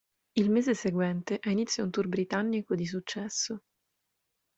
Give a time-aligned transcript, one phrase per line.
[0.39, 3.61] Il mese seguente, ha inizio un tour britannico di successo.